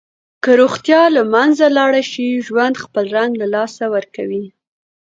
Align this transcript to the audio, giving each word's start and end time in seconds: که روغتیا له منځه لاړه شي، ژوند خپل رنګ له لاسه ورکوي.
که 0.43 0.51
روغتیا 0.61 1.01
له 1.15 1.21
منځه 1.33 1.65
لاړه 1.77 2.03
شي، 2.11 2.27
ژوند 2.47 2.75
خپل 2.83 3.05
رنګ 3.17 3.31
له 3.41 3.47
لاسه 3.55 3.83
ورکوي. 3.95 4.45